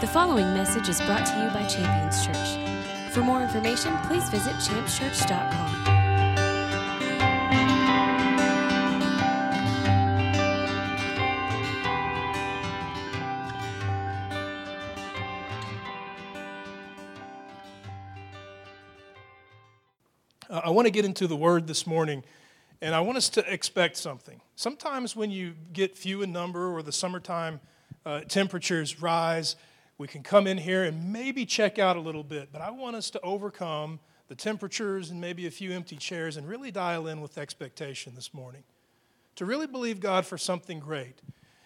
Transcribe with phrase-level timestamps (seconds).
[0.00, 3.12] The following message is brought to you by Champions Church.
[3.12, 5.98] For more information, please visit championschurch.com.
[20.48, 22.22] Uh, I want to get into the word this morning,
[22.80, 24.40] and I want us to expect something.
[24.54, 27.58] Sometimes when you get few in number or the summertime
[28.06, 29.56] uh, temperatures rise,
[29.98, 32.94] we can come in here and maybe check out a little bit, but I want
[32.96, 33.98] us to overcome
[34.28, 38.32] the temperatures and maybe a few empty chairs and really dial in with expectation this
[38.32, 38.62] morning.
[39.36, 41.20] To really believe God for something great.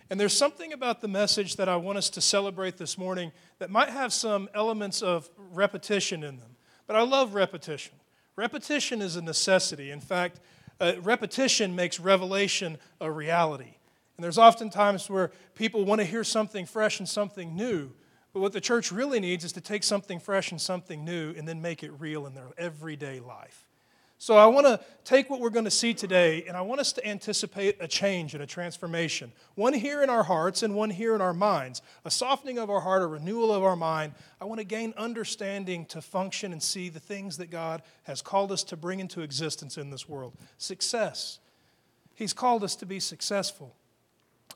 [0.08, 3.70] And there's something about the message that I want us to celebrate this morning that
[3.70, 6.56] might have some elements of repetition in them.
[6.86, 7.94] But I love repetition.
[8.36, 9.91] Repetition is a necessity.
[9.91, 10.41] In fact,
[10.80, 13.74] uh, repetition makes revelation a reality.
[14.16, 17.92] And there's often times where people want to hear something fresh and something new.
[18.33, 21.47] But what the church really needs is to take something fresh and something new and
[21.47, 23.66] then make it real in their everyday life.
[24.22, 26.92] So I want to take what we're going to see today and I want us
[26.92, 29.33] to anticipate a change and a transformation.
[29.56, 31.83] One here in our hearts and one here in our minds.
[32.05, 34.14] A softening of our heart, a renewal of our mind.
[34.41, 38.53] I want to gain understanding to function and see the things that God has called
[38.53, 40.34] us to bring into existence in this world.
[40.56, 41.41] Success.
[42.14, 43.75] He's called us to be successful.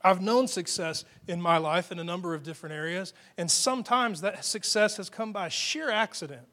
[0.07, 4.45] I've known success in my life in a number of different areas, and sometimes that
[4.45, 6.47] success has come by sheer accident.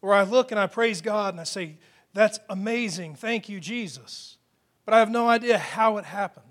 [0.00, 1.78] Where I look and I praise God and I say,
[2.14, 3.14] That's amazing.
[3.14, 4.38] Thank you, Jesus.
[4.84, 6.46] But I have no idea how it happened.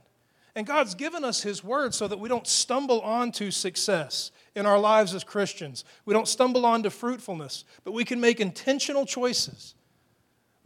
[0.55, 4.79] And God's given us His Word so that we don't stumble onto success in our
[4.79, 5.85] lives as Christians.
[6.05, 9.75] We don't stumble onto fruitfulness, but we can make intentional choices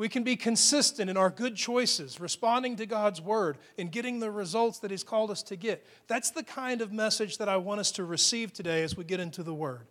[0.02, 4.32] we can be consistent in our good choices, responding to God's word, and getting the
[4.32, 5.86] results that He's called us to get.
[6.08, 9.20] That's the kind of message that I want us to receive today as we get
[9.20, 9.86] into the word.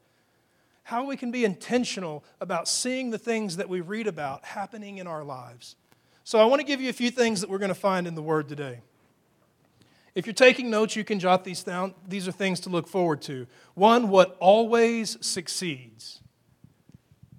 [0.82, 5.06] How we can be intentional about seeing the things that we read about happening in
[5.06, 5.76] our lives.
[6.24, 8.16] So, I want to give you a few things that we're going to find in
[8.16, 8.80] the word today.
[10.16, 11.94] If you're taking notes, you can jot these down.
[12.08, 13.46] These are things to look forward to.
[13.74, 16.18] One, what always succeeds.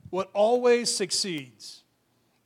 [0.09, 1.80] What always succeeds.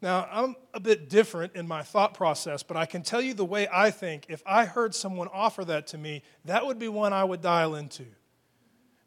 [0.06, 3.44] Now, I'm a bit different in my thought process, but I can tell you the
[3.44, 4.28] way I think.
[4.30, 7.74] If I heard someone offer that to me, that would be one I would dial
[7.74, 8.06] into.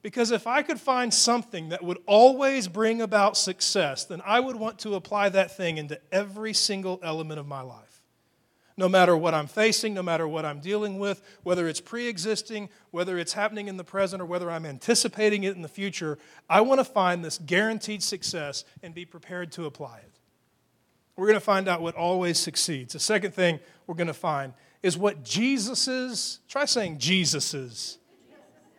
[0.03, 4.57] Because if I could find something that would always bring about success, then I would
[4.57, 8.03] want to apply that thing into every single element of my life.
[8.77, 12.71] No matter what I'm facing, no matter what I'm dealing with, whether it's pre existing,
[12.91, 16.19] whether it's happening in the present, or whether I'm anticipating it in the future,
[16.51, 20.18] I want to find this guaranteed success and be prepared to apply it
[21.19, 22.93] we're going to find out what always succeeds.
[22.93, 23.59] The second thing
[23.89, 24.53] we're going to find
[24.85, 27.99] is what Jesus's, try saying Jesus's.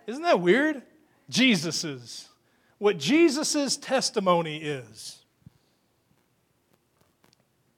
[0.08, 0.82] Isn't that weird?
[1.30, 2.30] Jesus's.
[2.78, 5.22] What Jesus's testimony is.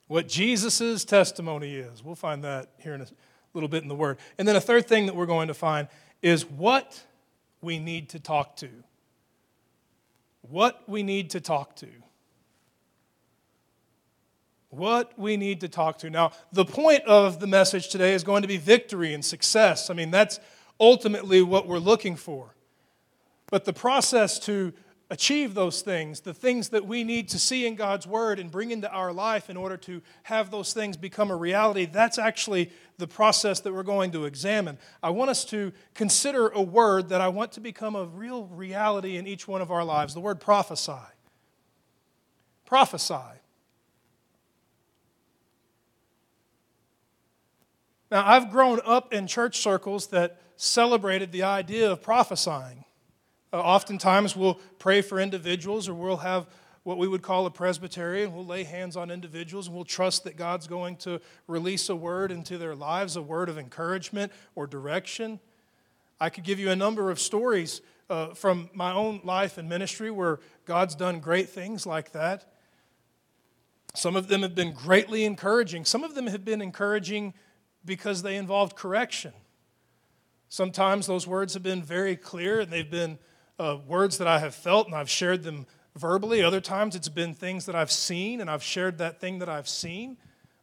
[0.06, 2.04] What Jesus's testimony is.
[2.04, 3.08] We'll find that here in a
[3.56, 4.20] little bit in the Word.
[4.38, 5.88] And then a third thing that we're going to find
[6.22, 7.04] is what
[7.64, 8.70] we need to talk to.
[10.44, 11.88] What we need to talk to
[14.72, 16.10] what we need to talk to.
[16.10, 19.90] Now, the point of the message today is going to be victory and success.
[19.90, 20.40] I mean, that's
[20.80, 22.56] ultimately what we're looking for.
[23.50, 24.74] But the process to
[25.10, 28.72] achieve those things, the things that we need to see in God's Word and bring
[28.72, 33.08] into our life in order to have those things become a reality, that's actually the
[33.08, 34.78] process that we're going to examine.
[35.04, 39.18] I want us to consider a word that I want to become a real reality
[39.18, 40.94] in each one of our lives the word prophesy.
[42.66, 43.41] Prophesy.
[48.12, 52.84] Now, I've grown up in church circles that celebrated the idea of prophesying.
[53.54, 56.46] Uh, oftentimes, we'll pray for individuals or we'll have
[56.84, 60.26] what we would call a presbytery, and we'll lay hands on individuals and we'll trust
[60.26, 64.68] that God's going to release a word into their lives, a word of encouragement or
[64.68, 65.40] direction.
[66.20, 70.12] I could give you a number of stories uh, from my own life and ministry
[70.12, 72.46] where God's done great things like that.
[73.94, 77.34] Some of them have been greatly encouraging, some of them have been encouraging
[77.86, 79.34] because they involved correction.
[80.50, 83.18] Sometimes those words have been very clear and they've been
[83.58, 86.44] uh, words that I have felt and I've shared them verbally.
[86.44, 89.70] Other times it's been things that I've seen and I've shared that thing that I've
[89.70, 90.18] seen.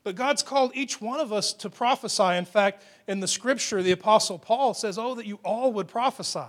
[0.04, 2.36] But God's called each one of us to prophesy.
[2.36, 6.40] In fact, in the scripture, the Apostle Paul says, Oh, that you all would prophesy.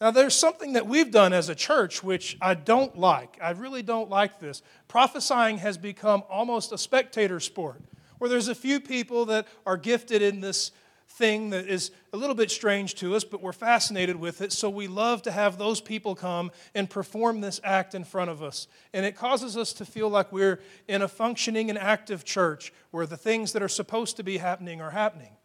[0.00, 3.38] Now, there's something that we've done as a church which I don't like.
[3.42, 4.60] I really don't like this.
[4.88, 7.80] Prophesying has become almost a spectator sport
[8.18, 10.70] where there's a few people that are gifted in this
[11.06, 14.52] thing that is a little bit strange to us, but we're fascinated with it.
[14.52, 18.42] So we love to have those people come and perform this act in front of
[18.42, 18.66] us.
[18.92, 23.06] And it causes us to feel like we're in a functioning and active church where
[23.06, 25.36] the things that are supposed to be happening are happening.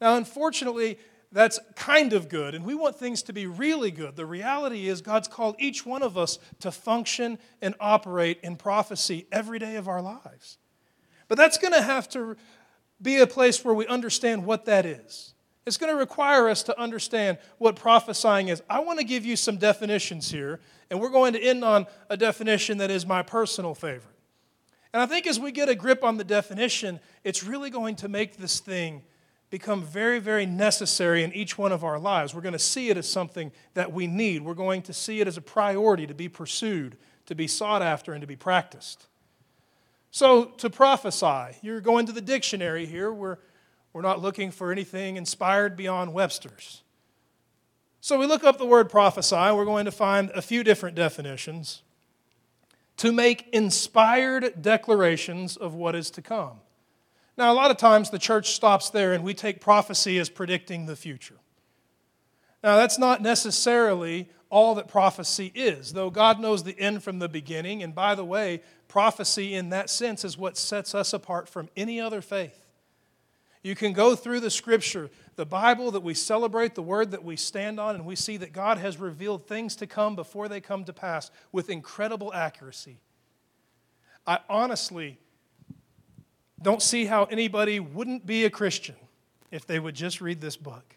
[0.00, 0.98] Now, unfortunately,
[1.30, 4.16] that's kind of good, and we want things to be really good.
[4.16, 9.26] The reality is, God's called each one of us to function and operate in prophecy
[9.32, 10.58] every day of our lives.
[11.32, 12.36] But that's going to have to
[13.00, 15.32] be a place where we understand what that is.
[15.64, 18.62] It's going to require us to understand what prophesying is.
[18.68, 22.18] I want to give you some definitions here, and we're going to end on a
[22.18, 24.14] definition that is my personal favorite.
[24.92, 28.10] And I think as we get a grip on the definition, it's really going to
[28.10, 29.00] make this thing
[29.48, 32.34] become very, very necessary in each one of our lives.
[32.34, 34.42] We're going to see it as something that we need.
[34.42, 38.12] We're going to see it as a priority to be pursued, to be sought after,
[38.12, 39.06] and to be practiced.
[40.14, 43.10] So, to prophesy, you're going to the dictionary here.
[43.10, 43.38] We're,
[43.94, 46.82] we're not looking for anything inspired beyond Webster's.
[48.02, 49.34] So, we look up the word prophesy.
[49.34, 51.80] We're going to find a few different definitions.
[52.98, 56.60] To make inspired declarations of what is to come.
[57.38, 60.84] Now, a lot of times the church stops there and we take prophecy as predicting
[60.84, 61.38] the future.
[62.62, 67.28] Now, that's not necessarily all that prophecy is, though God knows the end from the
[67.28, 67.82] beginning.
[67.82, 71.98] And by the way, prophecy in that sense is what sets us apart from any
[71.98, 72.66] other faith.
[73.62, 77.34] You can go through the scripture, the Bible that we celebrate, the word that we
[77.34, 80.84] stand on, and we see that God has revealed things to come before they come
[80.84, 82.98] to pass with incredible accuracy.
[84.26, 85.18] I honestly
[86.60, 88.96] don't see how anybody wouldn't be a Christian
[89.50, 90.94] if they would just read this book.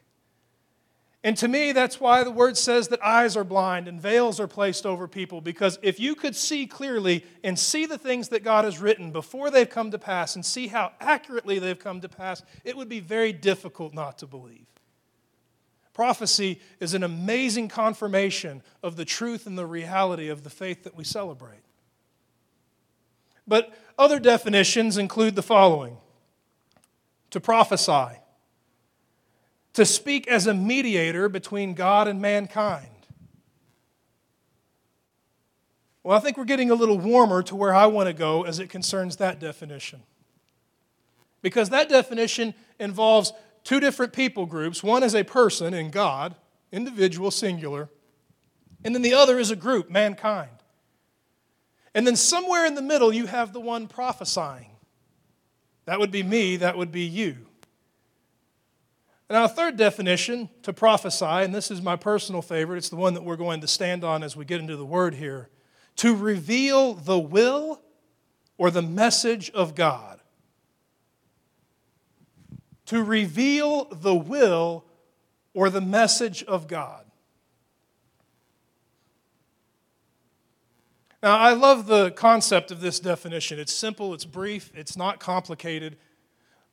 [1.25, 4.48] And to me, that's why the word says that eyes are blind and veils are
[4.48, 5.42] placed over people.
[5.42, 9.50] Because if you could see clearly and see the things that God has written before
[9.50, 13.00] they've come to pass and see how accurately they've come to pass, it would be
[13.00, 14.68] very difficult not to believe.
[15.95, 20.95] Prophecy is an amazing confirmation of the truth and the reality of the faith that
[20.95, 21.63] we celebrate.
[23.48, 25.98] But other definitions include the following
[27.31, 28.19] to prophesy
[29.75, 32.88] to speak as a mediator between God and mankind.
[36.01, 38.60] Well, I think we're getting a little warmer to where I want to go as
[38.60, 40.04] it concerns that definition.
[41.42, 43.33] Because that definition involves
[43.63, 44.81] two different people groups.
[44.81, 46.36] One is a person in God,
[46.71, 47.89] individual, singular,
[48.83, 50.51] and then the other is a group, mankind.
[51.94, 54.71] And then somewhere in the middle, you have the one prophesying.
[55.86, 57.48] That would be me, that would be you.
[59.30, 63.16] Now, a third definition to prophesy, and this is my personal favorite, it's the one
[63.16, 65.50] that we're going to stand on as we get into the word here
[65.98, 67.81] to reveal the will
[68.57, 70.19] or the message of God.
[72.88, 74.86] To reveal the will
[75.54, 77.06] or the message of God.
[81.24, 83.57] Now, I love the concept of this definition.
[83.57, 85.98] It's simple, it's brief, it's not complicated.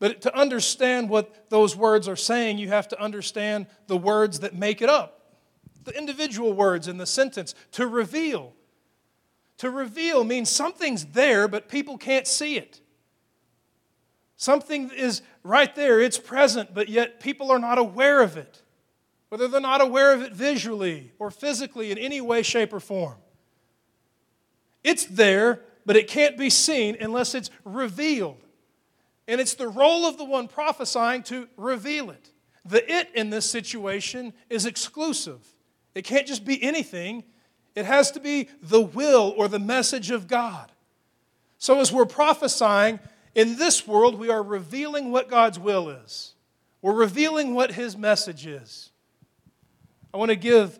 [0.03, 4.53] But to understand what those words are saying, you have to understand the words that
[4.53, 5.37] make it up,
[5.85, 7.55] the individual words in the sentence.
[7.73, 8.53] To reveal.
[9.59, 12.81] To reveal means something's there, but people can't see it.
[14.37, 18.61] Something is right there, it's present, but yet people are not aware of it.
[19.29, 23.19] Whether they're not aware of it visually or physically in any way, shape, or form.
[24.83, 28.43] It's there, but it can't be seen unless it's revealed.
[29.29, 32.31] And it's the role of the one prophesying to reveal it.
[32.65, 35.47] The it in this situation is exclusive.
[35.95, 37.25] It can't just be anything,
[37.75, 40.71] it has to be the will or the message of God.
[41.59, 42.99] So, as we're prophesying,
[43.35, 46.35] in this world, we are revealing what God's will is.
[46.83, 48.91] We're revealing what His message is.
[50.13, 50.79] I want to give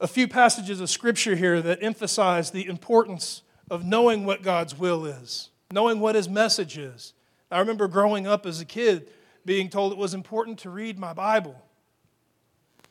[0.00, 5.04] a few passages of Scripture here that emphasize the importance of knowing what God's will
[5.04, 7.12] is, knowing what His message is.
[7.54, 9.08] I remember growing up as a kid
[9.46, 11.54] being told it was important to read my Bible.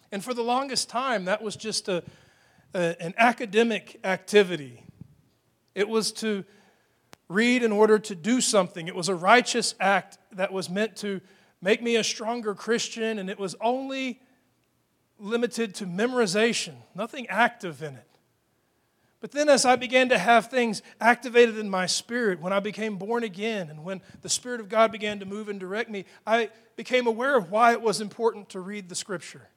[0.09, 2.01] And for the longest time, that was just a,
[2.73, 4.85] a, an academic activity.
[5.75, 6.45] It was to
[7.27, 11.19] read in order to do something, it was a righteous act that was meant to
[11.61, 14.21] make me a stronger Christian, and it was only
[15.19, 18.12] limited to memorization, nothing active in it.
[19.23, 22.97] But then, as I began to have things activated in my spirit, when I became
[22.97, 26.49] born again, and when the Spirit of God began to move and direct me, I
[26.75, 29.47] became aware of why it was important to read the Scripture.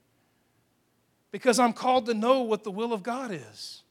[1.33, 3.83] Because I'm called to know what the will of God is,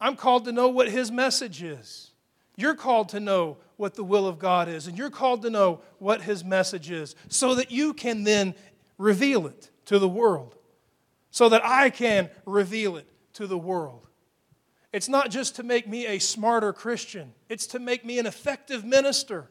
[0.00, 2.10] I'm called to know what His message is.
[2.56, 5.82] You're called to know what the will of God is, and you're called to know
[5.98, 8.56] what His message is so that you can then
[8.98, 10.56] reveal it to the world,
[11.30, 14.08] so that I can reveal it to the world.
[14.94, 18.84] It's not just to make me a smarter Christian, it's to make me an effective
[18.84, 19.50] minister.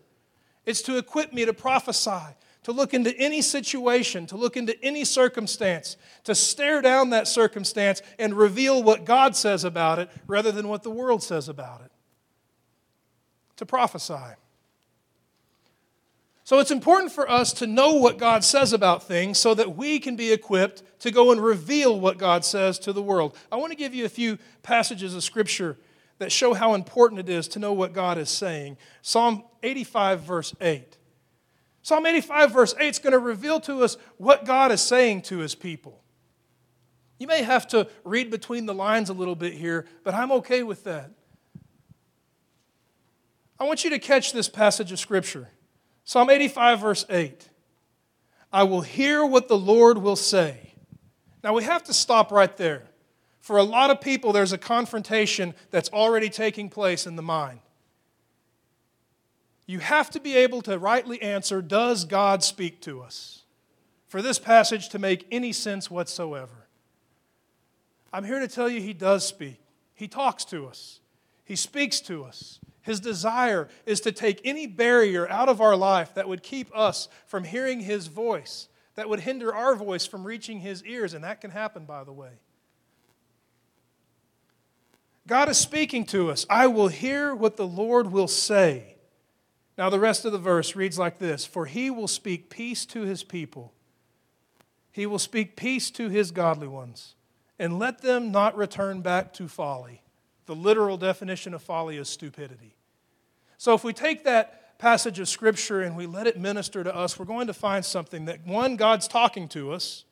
[0.66, 5.04] It's to equip me to prophesy, to look into any situation, to look into any
[5.04, 10.70] circumstance, to stare down that circumstance and reveal what God says about it rather than
[10.70, 11.92] what the world says about it
[13.58, 14.38] to prophesy.
[16.54, 19.98] So it's important for us to know what God says about things so that we
[19.98, 23.36] can be equipped to go and reveal what God says to the world.
[23.52, 25.80] I want to give you a few passages of Scripture
[26.20, 28.78] that show how important it is to know what God is saying.
[29.02, 30.96] Psalm 85, verse 8.
[31.82, 35.40] Psalm 85, verse 8 is going to reveal to us what God is saying to
[35.40, 36.04] his people.
[37.18, 40.62] You may have to read between the lines a little bit here, but I'm okay
[40.62, 41.10] with that.
[43.60, 45.50] I want you to catch this passage of Scripture
[46.06, 47.50] Psalm 85, verse 8.
[48.52, 50.74] I will hear what the Lord will say.
[51.44, 52.84] Now we have to stop right there.
[53.40, 57.60] For a lot of people, there's a confrontation that's already taking place in the mind.
[59.66, 63.42] You have to be able to rightly answer Does God speak to us?
[64.08, 66.68] For this passage to make any sense whatsoever.
[68.12, 69.60] I'm here to tell you He does speak.
[69.96, 71.00] He talks to us,
[71.44, 72.60] He speaks to us.
[72.84, 77.08] His desire is to take any barrier out of our life that would keep us
[77.26, 81.42] from hearing His voice, that would hinder our voice from reaching His ears, and that
[81.42, 82.34] can happen, by the way.
[85.26, 86.46] God is speaking to us.
[86.50, 88.98] I will hear what the Lord will say.
[89.78, 93.04] Now, the rest of the verse reads like this For he will speak peace to
[93.04, 93.74] his people,
[94.92, 97.16] he will speak peace to his godly ones,
[97.58, 100.03] and let them not return back to folly.
[100.46, 102.76] The literal definition of folly is stupidity.
[103.58, 107.18] So if we take that passage of Scripture and we let it minister to us,
[107.18, 110.04] we're going to find something that one, God's talking to us,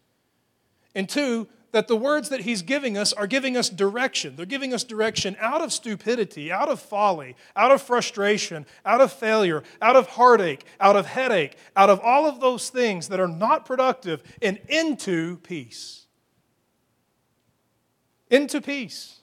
[0.96, 4.36] and two, that the words that He's giving us are giving us direction.
[4.36, 9.12] They're giving us direction out of stupidity, out of folly, out of frustration, out of
[9.12, 13.28] failure, out of heartache, out of headache, out of all of those things that are
[13.28, 16.06] not productive, and into peace.
[18.30, 19.21] Into peace.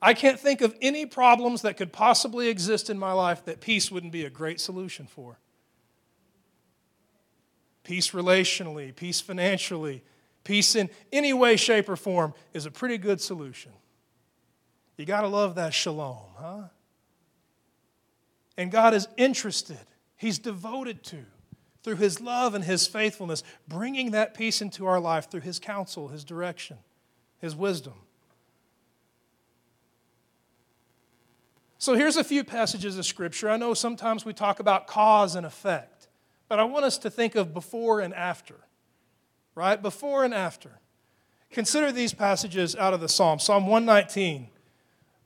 [0.00, 3.90] I can't think of any problems that could possibly exist in my life that peace
[3.90, 5.38] wouldn't be a great solution for.
[7.82, 10.04] Peace relationally, peace financially,
[10.44, 13.72] peace in any way, shape, or form is a pretty good solution.
[14.96, 16.62] You got to love that shalom, huh?
[18.56, 19.78] And God is interested,
[20.16, 21.24] He's devoted to,
[21.84, 26.08] through His love and His faithfulness, bringing that peace into our life through His counsel,
[26.08, 26.78] His direction,
[27.38, 27.94] His wisdom.
[31.80, 33.48] So here's a few passages of Scripture.
[33.48, 36.08] I know sometimes we talk about cause and effect,
[36.48, 38.56] but I want us to think of before and after,
[39.54, 39.80] right?
[39.80, 40.80] Before and after.
[41.52, 43.38] Consider these passages out of the Psalm.
[43.38, 44.48] Psalm 119,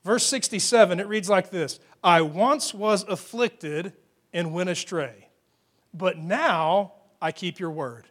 [0.05, 3.93] verse 67, it reads like this I once was afflicted
[4.31, 5.29] and went astray,
[5.91, 8.05] but now I keep your word.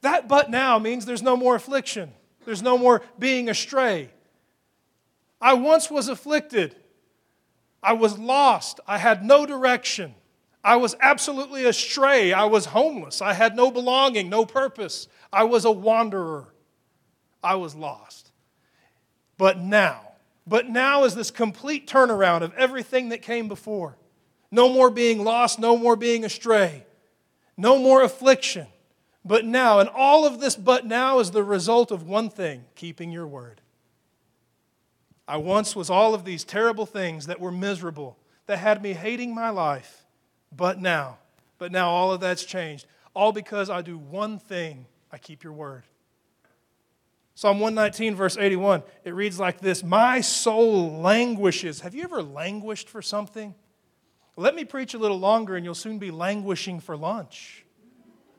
[0.00, 2.12] That but now means there's no more affliction,
[2.44, 4.10] there's no more being astray.
[5.40, 6.76] I once was afflicted.
[7.82, 8.80] I was lost.
[8.86, 10.14] I had no direction.
[10.64, 12.32] I was absolutely astray.
[12.32, 13.22] I was homeless.
[13.22, 15.06] I had no belonging, no purpose.
[15.32, 16.52] I was a wanderer.
[17.42, 18.32] I was lost.
[19.38, 20.00] But now,
[20.46, 23.96] but now is this complete turnaround of everything that came before.
[24.50, 26.86] No more being lost, no more being astray,
[27.56, 28.66] no more affliction.
[29.24, 33.10] But now, and all of this but now is the result of one thing keeping
[33.10, 33.60] your word.
[35.28, 38.16] I once was all of these terrible things that were miserable,
[38.46, 40.06] that had me hating my life.
[40.56, 41.18] But now,
[41.58, 42.86] but now all of that's changed.
[43.14, 45.84] All because I do one thing I keep your word.
[47.34, 51.80] Psalm 119, verse 81, it reads like this My soul languishes.
[51.80, 53.54] Have you ever languished for something?
[54.36, 57.64] Let me preach a little longer and you'll soon be languishing for lunch.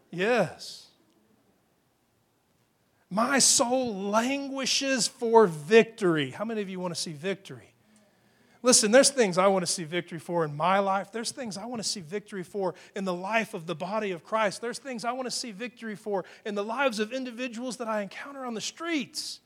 [0.09, 0.86] Yes.
[3.09, 6.31] My soul languishes for victory.
[6.31, 7.73] How many of you want to see victory?
[8.63, 11.11] Listen, there's things I want to see victory for in my life.
[11.11, 14.23] There's things I want to see victory for in the life of the body of
[14.23, 14.61] Christ.
[14.61, 18.01] There's things I want to see victory for in the lives of individuals that I
[18.01, 19.39] encounter on the streets.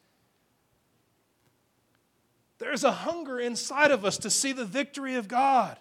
[2.57, 5.77] There's a hunger inside of us to see the victory of God.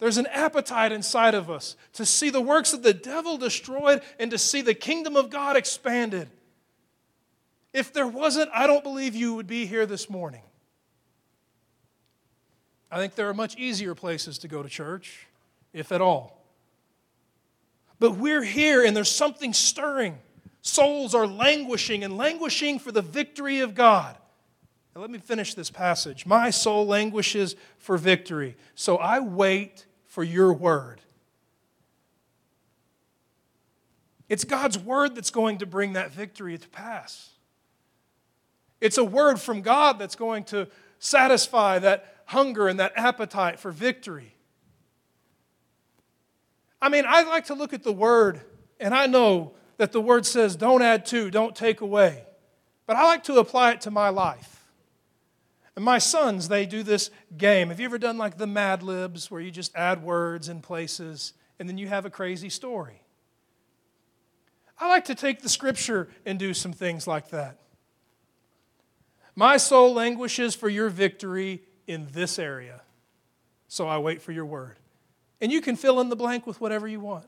[0.00, 4.30] There's an appetite inside of us to see the works of the devil destroyed and
[4.30, 6.28] to see the kingdom of God expanded.
[7.78, 10.42] If there wasn't, I don't believe you would be here this morning.
[12.90, 15.28] I think there are much easier places to go to church,
[15.72, 16.42] if at all.
[18.00, 20.18] But we're here and there's something stirring.
[20.60, 24.16] Souls are languishing and languishing for the victory of God.
[24.96, 26.26] Now, let me finish this passage.
[26.26, 31.00] My soul languishes for victory, so I wait for your word.
[34.28, 37.34] It's God's word that's going to bring that victory to pass.
[38.80, 40.68] It's a word from God that's going to
[40.98, 44.34] satisfy that hunger and that appetite for victory.
[46.80, 48.40] I mean, I like to look at the word,
[48.78, 52.24] and I know that the word says, don't add to, don't take away.
[52.86, 54.66] But I like to apply it to my life.
[55.76, 57.68] And my sons, they do this game.
[57.68, 61.34] Have you ever done like the Mad Libs where you just add words in places
[61.58, 63.02] and then you have a crazy story?
[64.78, 67.58] I like to take the scripture and do some things like that.
[69.38, 72.80] My soul languishes for your victory in this area,
[73.68, 74.78] so I wait for your word.
[75.40, 77.26] And you can fill in the blank with whatever you want.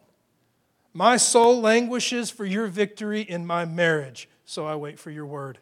[0.93, 5.59] My soul languishes for your victory in my marriage, so I wait for your word.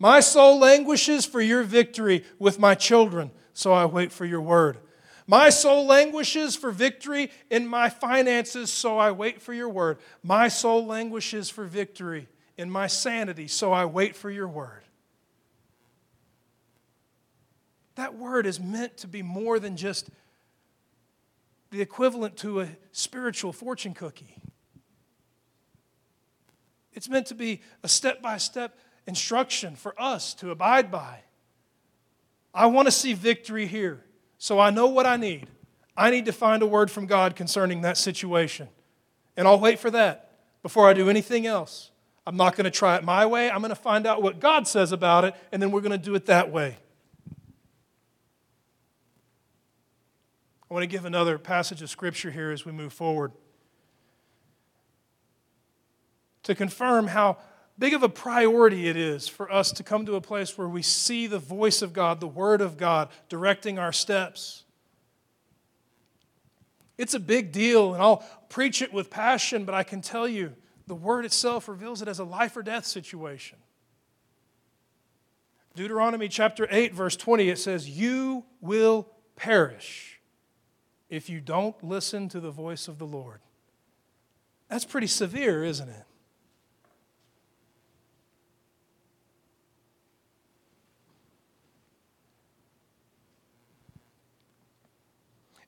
[0.00, 4.78] My soul languishes for your victory with my children, so I wait for your word.
[5.28, 9.98] My soul languishes for victory in my finances, so I wait for your word.
[10.24, 12.26] My soul languishes for victory
[12.58, 14.82] in my sanity, so I wait for your word.
[17.94, 20.10] That word is meant to be more than just
[21.70, 24.36] the equivalent to a spiritual fortune cookie.
[26.92, 31.20] It's meant to be a step by step instruction for us to abide by.
[32.54, 34.04] I want to see victory here,
[34.38, 35.48] so I know what I need.
[35.96, 38.68] I need to find a word from God concerning that situation.
[39.36, 40.32] And I'll wait for that
[40.62, 41.90] before I do anything else.
[42.26, 43.50] I'm not going to try it my way.
[43.50, 45.98] I'm going to find out what God says about it, and then we're going to
[45.98, 46.76] do it that way.
[50.72, 53.32] I want to give another passage of scripture here as we move forward
[56.44, 57.36] to confirm how
[57.78, 60.80] big of a priority it is for us to come to a place where we
[60.80, 64.64] see the voice of God, the Word of God, directing our steps.
[66.96, 70.54] It's a big deal, and I'll preach it with passion, but I can tell you
[70.86, 73.58] the Word itself reveals it as a life or death situation.
[75.76, 80.11] Deuteronomy chapter 8, verse 20, it says, You will perish
[81.12, 83.40] if you don't listen to the voice of the Lord.
[84.70, 86.06] That's pretty severe, isn't it?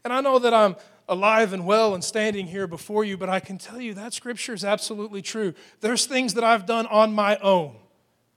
[0.03, 0.77] And I know that I'm
[1.11, 4.55] alive and well and standing here before you, but I can tell you that scripture
[4.55, 5.53] is absolutely true.
[5.83, 7.77] There's things that I've done on my own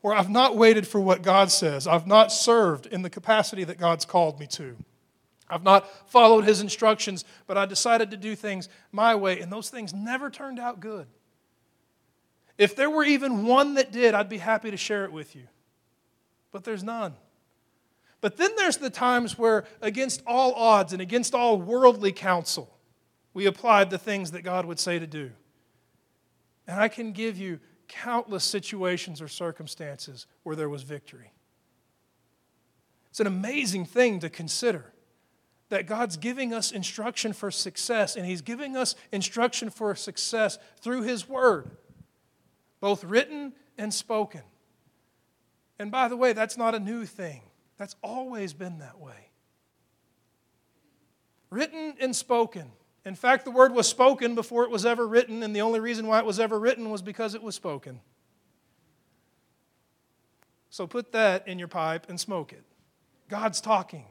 [0.02, 3.78] where I've not waited for what God says, I've not served in the capacity that
[3.78, 4.76] God's called me to.
[5.50, 9.70] I've not followed his instructions, but I decided to do things my way, and those
[9.70, 11.08] things never turned out good.
[12.58, 15.48] If there were even one that did, I'd be happy to share it with you.
[16.52, 17.14] But there's none.
[18.20, 22.78] But then there's the times where, against all odds and against all worldly counsel,
[23.34, 25.32] we applied the things that God would say to do.
[26.66, 31.32] And I can give you countless situations or circumstances where there was victory.
[33.12, 34.92] It's an amazing thing to consider
[35.70, 41.02] that God's giving us instruction for success, and He's giving us instruction for success through
[41.02, 41.70] His Word,
[42.80, 44.44] both written and spoken.
[45.80, 47.42] And by the way, that's not a new thing,
[47.78, 49.32] that's always been that way.
[51.50, 52.72] Written and spoken.
[53.06, 56.08] In fact, the word was spoken before it was ever written, and the only reason
[56.08, 58.02] why it was ever written was because it was spoken.
[60.70, 62.64] So put that in your pipe and smoke it.
[63.30, 64.06] God's talking.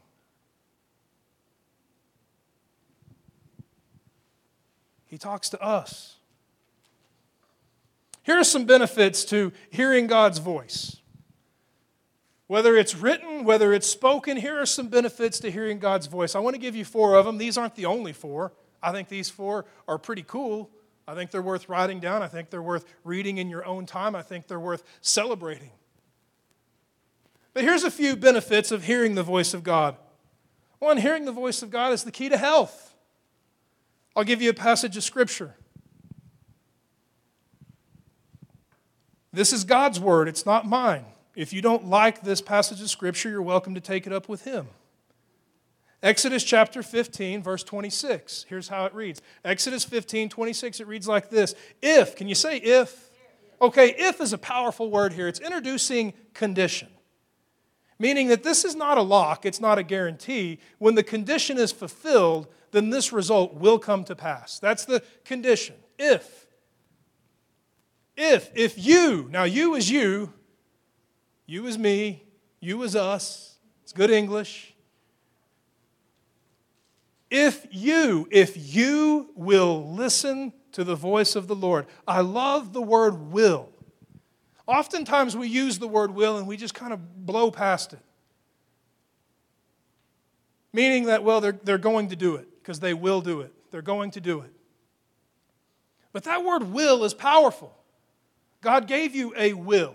[5.06, 6.16] He talks to us.
[8.22, 10.96] Here are some benefits to hearing God's voice.
[12.48, 16.34] Whether it's written, whether it's spoken, here are some benefits to hearing God's voice.
[16.34, 17.38] I want to give you four of them.
[17.38, 18.52] These aren't the only four.
[18.82, 20.70] I think these four are pretty cool.
[21.08, 22.22] I think they're worth writing down.
[22.22, 24.14] I think they're worth reading in your own time.
[24.14, 25.70] I think they're worth celebrating.
[27.54, 29.96] But here's a few benefits of hearing the voice of God.
[30.78, 32.85] One, hearing the voice of God is the key to health.
[34.16, 35.54] I'll give you a passage of Scripture.
[39.30, 41.04] This is God's word, it's not mine.
[41.36, 44.44] If you don't like this passage of Scripture, you're welcome to take it up with
[44.44, 44.68] Him.
[46.02, 48.46] Exodus chapter 15, verse 26.
[48.48, 52.56] Here's how it reads Exodus 15, 26, it reads like this If, can you say
[52.56, 53.10] if?
[53.60, 55.28] Okay, if is a powerful word here.
[55.28, 56.88] It's introducing condition.
[57.98, 60.58] Meaning that this is not a lock, it's not a guarantee.
[60.78, 64.58] When the condition is fulfilled, then this result will come to pass.
[64.58, 65.76] That's the condition.
[65.98, 66.46] If.
[68.16, 68.50] If.
[68.54, 70.32] If you, now you is you,
[71.46, 72.24] you is me,
[72.60, 73.58] you is us.
[73.82, 74.74] It's good English.
[77.30, 81.86] If you, if you will listen to the voice of the Lord.
[82.06, 83.70] I love the word will.
[84.66, 87.98] Oftentimes we use the word will and we just kind of blow past it.
[90.74, 93.52] Meaning that, well, they're, they're going to do it because they will do it.
[93.70, 94.50] They're going to do it.
[96.12, 97.72] But that word will is powerful.
[98.60, 99.94] God gave you a will.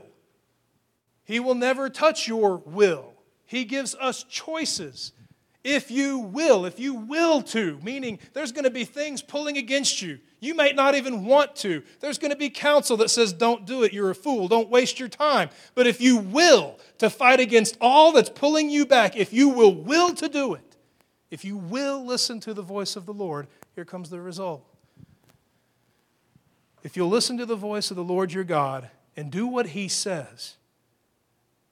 [1.26, 3.12] He will never touch your will.
[3.46, 5.12] He gives us choices.
[5.66, 10.02] If you will, if you will to, meaning there's going to be things pulling against
[10.02, 10.20] you.
[10.40, 11.84] You might not even want to.
[12.00, 14.98] There's going to be counsel that says, don't do it, you're a fool, don't waste
[14.98, 15.50] your time.
[15.76, 19.76] But if you will to fight against all that's pulling you back, if you will
[19.76, 20.71] will to do it,
[21.32, 24.64] if you will listen to the voice of the Lord, here comes the result.
[26.84, 29.88] If you'll listen to the voice of the Lord your God and do what he
[29.88, 30.56] says,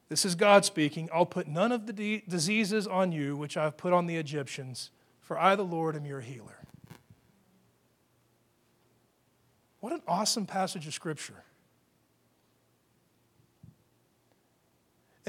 [0.07, 3.77] this is God speaking, I'll put none of the de- diseases on you which I've
[3.77, 4.91] put on the Egyptians,
[5.21, 6.57] for I, the Lord, am your healer.
[9.81, 11.43] What an awesome passage of Scripture.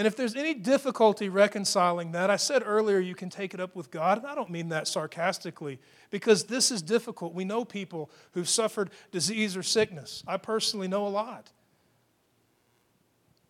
[0.01, 3.77] And if there's any difficulty reconciling that, I said earlier you can take it up
[3.77, 7.35] with God, and I don't mean that sarcastically, because this is difficult.
[7.35, 10.25] We know people who've suffered disease or sickness.
[10.27, 11.51] I personally know a lot.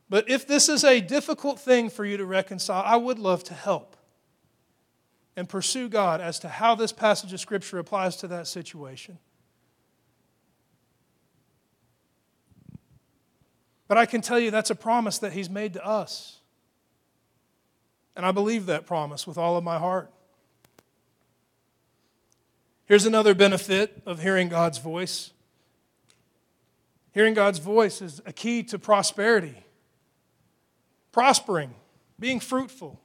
[0.09, 3.55] But if this is a difficult thing for you to reconcile, I would love to
[3.55, 3.97] help
[5.37, 9.19] and pursue God as to how this passage of Scripture applies to that situation.
[13.87, 16.39] But I can tell you that's a promise that He's made to us.
[18.17, 20.11] And I believe that promise with all of my heart.
[22.87, 25.33] Here's another benefit of hearing God's voice
[27.13, 29.65] hearing God's voice is a key to prosperity,
[31.13, 31.75] prospering,
[32.19, 33.01] being fruitful.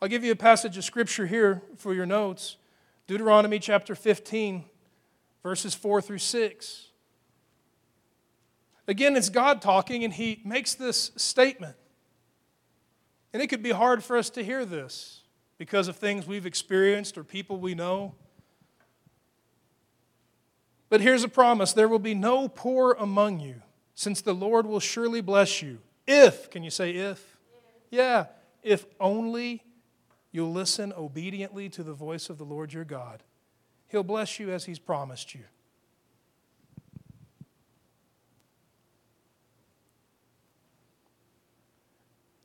[0.00, 2.56] I'll give you a passage of scripture here for your notes
[3.08, 4.64] Deuteronomy chapter 15,
[5.42, 6.86] verses 4 through 6.
[8.88, 11.76] Again, it's God talking, and he makes this statement.
[13.32, 15.22] And it could be hard for us to hear this
[15.58, 18.14] because of things we've experienced or people we know.
[20.88, 23.62] But here's a promise there will be no poor among you,
[23.94, 25.78] since the Lord will surely bless you.
[26.06, 27.38] If, can you say if?
[27.90, 28.26] Yeah,
[28.62, 29.62] if only
[30.32, 33.22] you'll listen obediently to the voice of the Lord your God.
[33.88, 35.44] He'll bless you as He's promised you.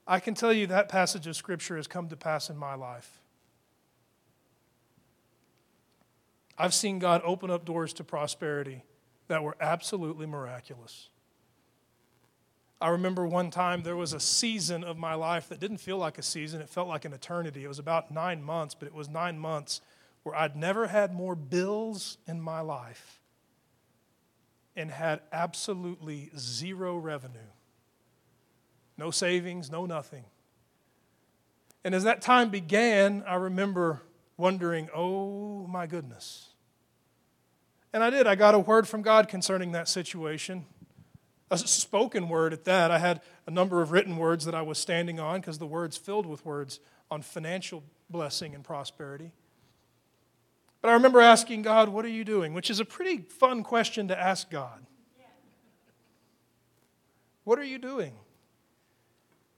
[0.08, 3.20] I can tell you that passage of Scripture has come to pass in my life.
[6.58, 8.84] I've seen God open up doors to prosperity
[9.28, 11.10] that were absolutely miraculous.
[12.80, 16.18] I remember one time there was a season of my life that didn't feel like
[16.18, 17.64] a season, it felt like an eternity.
[17.64, 19.82] It was about nine months, but it was nine months
[20.24, 23.20] where I'd never had more bills in my life
[24.76, 27.40] and had absolutely zero revenue.
[28.98, 30.26] No savings, no nothing.
[31.84, 34.02] And as that time began, I remember
[34.36, 36.50] wondering, oh my goodness.
[37.94, 38.28] And I did.
[38.28, 40.66] I got a word from God concerning that situation,
[41.50, 42.92] a spoken word at that.
[42.92, 45.98] I had a number of written words that I was standing on because the word's
[45.98, 46.80] filled with words
[47.10, 49.32] on financial blessing and prosperity.
[50.82, 52.54] But I remember asking God, What are you doing?
[52.54, 54.86] Which is a pretty fun question to ask God.
[57.46, 58.14] What are you doing?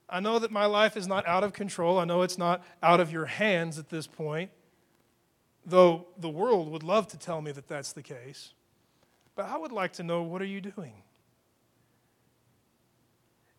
[0.10, 2.00] I know that my life is not out of control.
[2.00, 4.50] I know it's not out of your hands at this point,
[5.65, 8.54] though the world would love to tell me that that's the case.
[9.36, 10.93] But I would like to know what are you doing?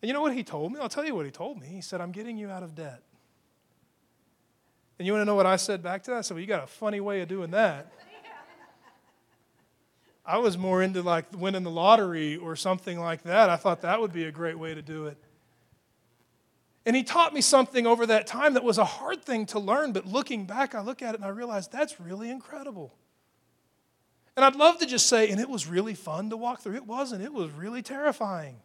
[0.01, 0.79] And you know what he told me?
[0.79, 1.67] I'll tell you what he told me.
[1.67, 3.01] He said, I'm getting you out of debt.
[4.99, 6.17] And you want to know what I said back to that?
[6.17, 7.91] I said, Well, you got a funny way of doing that.
[10.23, 13.49] I was more into like winning the lottery or something like that.
[13.49, 15.17] I thought that would be a great way to do it.
[16.85, 19.91] And he taught me something over that time that was a hard thing to learn,
[19.91, 22.95] but looking back, I look at it and I realize that's really incredible.
[24.35, 26.75] And I'd love to just say, and it was really fun to walk through.
[26.75, 28.57] It wasn't, it was really terrifying.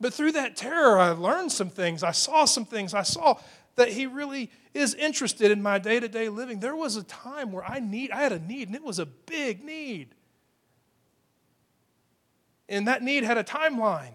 [0.00, 2.02] But through that terror, I learned some things.
[2.02, 2.94] I saw some things.
[2.94, 3.38] I saw
[3.76, 6.60] that he really is interested in my day to day living.
[6.60, 9.06] There was a time where I need, I had a need, and it was a
[9.06, 10.14] big need.
[12.68, 14.12] And that need had a timeline.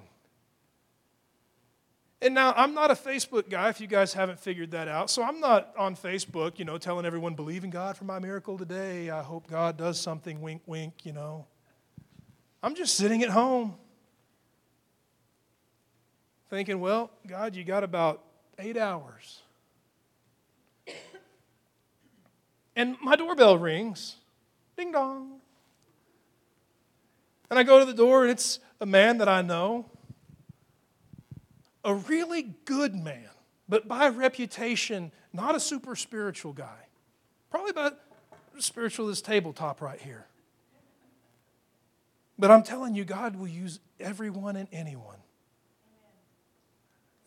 [2.22, 5.10] And now I'm not a Facebook guy if you guys haven't figured that out.
[5.10, 8.60] So I'm not on Facebook, you know, telling everyone, believe in God for my miracle
[8.60, 9.10] today.
[9.10, 11.48] I hope God does something, wink, wink, you know.
[12.62, 13.76] I'm just sitting at home
[16.52, 18.22] thinking, well, God, you got about
[18.60, 19.42] eight hours.
[22.76, 24.16] And my doorbell rings.
[24.78, 25.40] Ding dong.
[27.50, 29.86] And I go to the door, and it's a man that I know
[31.84, 33.30] a really good man,
[33.68, 36.88] but by reputation, not a super spiritual guy.
[37.50, 38.00] Probably about
[38.60, 40.26] spiritual as tabletop right here.
[42.38, 45.18] But I'm telling you, God will use everyone and anyone.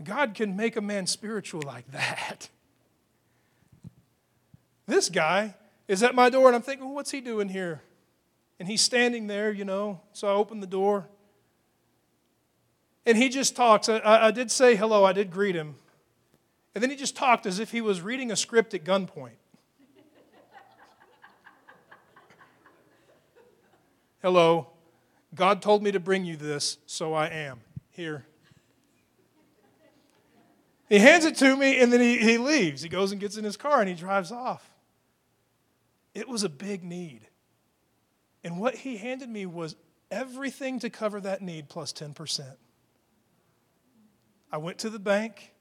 [0.02, 2.48] God can make a man spiritual like that.
[4.86, 5.54] This guy
[5.88, 7.80] is at my door, and I'm thinking, well, what's he doing here?
[8.58, 10.02] And he's standing there, you know.
[10.12, 11.08] So I open the door.
[13.06, 13.88] And he just talks.
[13.88, 15.76] I, I did say hello, I did greet him.
[16.74, 19.36] And then he just talked as if he was reading a script at gunpoint.
[24.22, 24.68] hello,
[25.34, 27.60] God told me to bring you this, so I am.
[27.90, 28.24] Here.
[30.88, 32.82] He hands it to me and then he, he leaves.
[32.82, 34.70] He goes and gets in his car and he drives off.
[36.14, 37.22] It was a big need.
[38.42, 39.76] And what he handed me was
[40.10, 42.56] everything to cover that need plus 10%.
[44.54, 45.52] I went to the bank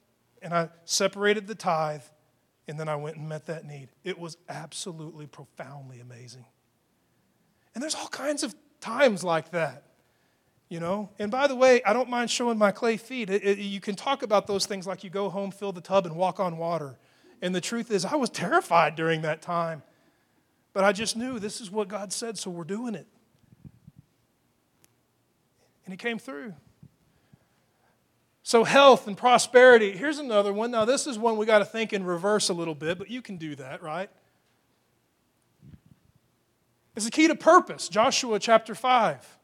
[0.44, 2.04] and I separated the tithe,
[2.68, 3.90] and then I went and met that need.
[4.04, 6.46] It was absolutely profoundly amazing.
[7.74, 9.86] And there's all kinds of times like that,
[10.70, 11.10] you know.
[11.18, 13.32] And by the way, I don't mind showing my clay feet.
[13.32, 16.06] It, it, you can talk about those things like you go home, fill the tub,
[16.06, 17.00] and walk on water.
[17.42, 19.82] And the truth is, I was terrified during that time.
[20.72, 23.08] But I just knew this is what God said, so we're doing it.
[25.84, 26.54] And He came through.
[28.46, 29.96] So, health and prosperity.
[29.96, 30.70] Here's another one.
[30.70, 33.22] Now, this is one we got to think in reverse a little bit, but you
[33.22, 34.10] can do that, right?
[36.96, 37.88] It's the key to purpose.
[37.88, 39.38] Joshua chapter 5.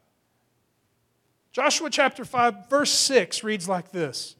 [1.54, 4.36] Joshua chapter 5, verse 6 reads like this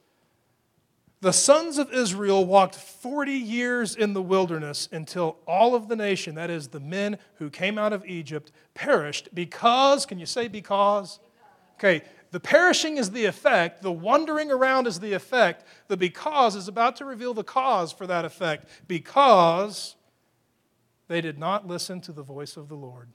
[1.22, 6.36] The sons of Israel walked 40 years in the wilderness until all of the nation,
[6.36, 11.20] that is, the men who came out of Egypt, perished because, can you say because?
[11.76, 16.68] Okay, the perishing is the effect, the wandering around is the effect, the because is
[16.68, 19.96] about to reveal the cause for that effect because
[21.08, 23.10] they did not listen to the voice of the Lord.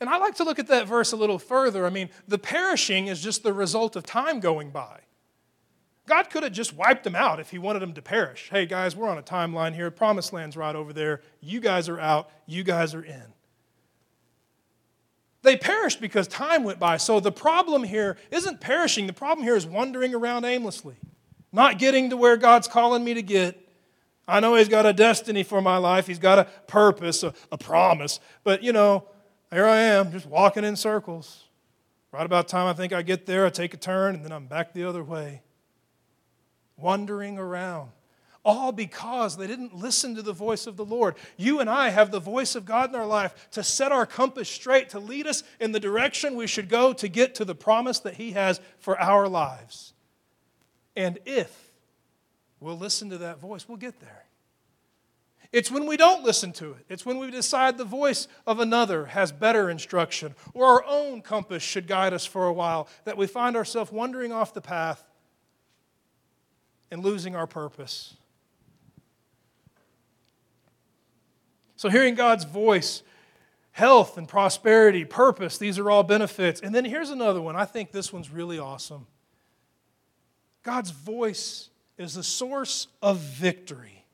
[0.00, 1.86] And I like to look at that verse a little further.
[1.86, 5.00] I mean, the perishing is just the result of time going by.
[6.06, 8.48] God could have just wiped them out if He wanted them to perish.
[8.50, 9.90] Hey, guys, we're on a timeline here.
[9.90, 11.22] Promised Land's right over there.
[11.40, 12.30] You guys are out.
[12.46, 13.33] You guys are in.
[15.44, 16.96] They perished because time went by.
[16.96, 19.06] So the problem here isn't perishing.
[19.06, 20.96] The problem here is wandering around aimlessly,
[21.52, 23.60] not getting to where God's calling me to get.
[24.26, 27.58] I know He's got a destiny for my life, He's got a purpose, a, a
[27.58, 28.20] promise.
[28.42, 29.06] But, you know,
[29.52, 31.44] here I am, just walking in circles.
[32.10, 34.46] Right about time I think I get there, I take a turn, and then I'm
[34.46, 35.42] back the other way.
[36.76, 37.90] Wandering around
[38.44, 41.14] all because they didn't listen to the voice of the Lord.
[41.36, 44.48] You and I have the voice of God in our life to set our compass
[44.48, 48.00] straight, to lead us in the direction we should go to get to the promise
[48.00, 49.94] that He has for our lives.
[50.94, 51.70] And if
[52.60, 54.24] we'll listen to that voice, we'll get there.
[55.54, 56.84] It's when we don't listen to it.
[56.88, 61.62] It's when we decide the voice of another has better instruction or our own compass
[61.62, 65.04] should guide us for a while that we find ourselves wandering off the path
[66.90, 68.16] and losing our purpose.
[71.84, 73.02] So, hearing God's voice,
[73.72, 76.62] health and prosperity, purpose, these are all benefits.
[76.62, 77.56] And then here's another one.
[77.56, 79.06] I think this one's really awesome.
[80.62, 81.68] God's voice
[81.98, 84.06] is the source of victory.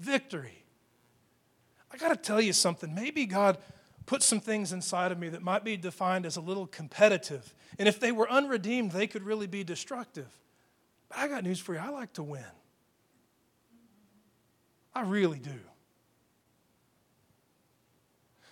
[0.00, 0.64] Victory.
[1.92, 2.94] I got to tell you something.
[2.94, 3.58] Maybe God
[4.06, 7.52] put some things inside of me that might be defined as a little competitive.
[7.78, 10.28] And if they were unredeemed, they could really be destructive.
[11.10, 12.42] But I got news for you I like to win.
[14.96, 15.60] I really do.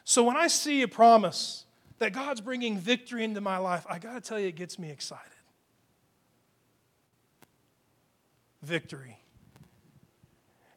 [0.04, 1.64] So when I see a promise
[2.00, 4.90] that God's bringing victory into my life, I got to tell you, it gets me
[4.90, 5.24] excited.
[8.62, 9.16] Victory.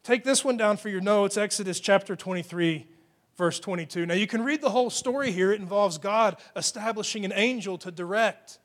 [0.03, 2.87] Take this one down for your notes Exodus chapter 23,
[3.35, 4.05] verse 22.
[4.05, 5.51] Now, you can read the whole story here.
[5.51, 8.59] It involves God establishing an angel to direct.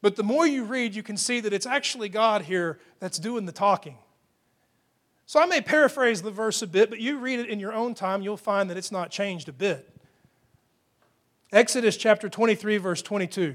[0.00, 3.44] But the more you read, you can see that it's actually God here that's doing
[3.44, 3.98] the talking.
[5.30, 7.94] So I may paraphrase the verse a bit, but you read it in your own
[7.94, 9.88] time, you'll find that it's not changed a bit.
[11.52, 13.54] Exodus chapter 23, verse 22.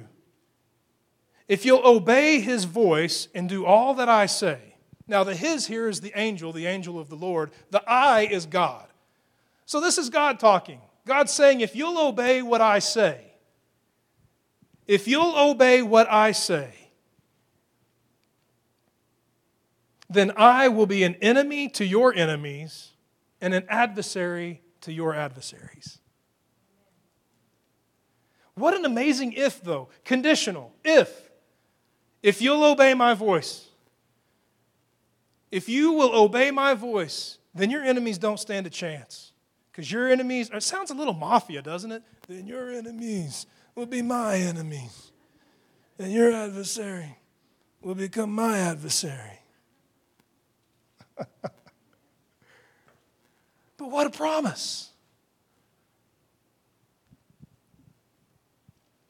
[1.49, 4.77] If you'll obey his voice and do all that I say.
[5.05, 7.51] Now, the his here is the angel, the angel of the Lord.
[7.71, 8.87] The I is God.
[9.65, 10.79] So this is God talking.
[11.05, 13.33] God's saying, if you'll obey what I say,
[14.87, 16.84] if you'll obey what I say,
[20.09, 22.91] then I will be an enemy to your enemies
[23.41, 25.99] and an adversary to your adversaries.
[28.53, 29.89] What an amazing if, though.
[30.03, 30.73] Conditional.
[30.83, 31.29] If.
[32.23, 33.67] If you'll obey my voice.
[35.51, 39.31] If you will obey my voice, then your enemies don't stand a chance.
[39.71, 42.03] Because your enemies, it sounds a little mafia, doesn't it?
[42.27, 45.11] Then your enemies will be my enemies.
[45.99, 47.17] And your adversary
[47.81, 49.39] will become my adversary.
[51.41, 51.51] but
[53.77, 54.89] what a promise!